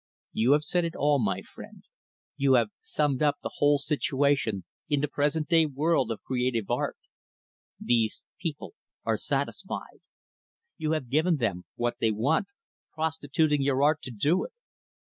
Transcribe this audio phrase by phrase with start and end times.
[0.33, 1.83] You have said it all, my friend
[2.35, 6.97] you have summed up the whole situation in the present day world of creative art
[7.79, 8.73] these people
[9.05, 10.01] are satisfied.
[10.75, 12.47] You have given them what they want,
[12.91, 14.53] prostituting your art to do it.